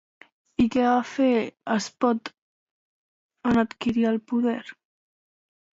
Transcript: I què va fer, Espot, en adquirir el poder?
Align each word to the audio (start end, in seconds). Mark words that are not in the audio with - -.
I 0.63 0.63
què 0.75 0.85
va 0.85 0.93
fer, 1.09 1.27
Espot, 1.75 2.33
en 3.53 3.65
adquirir 3.67 4.11
el 4.15 4.21
poder? 4.33 4.61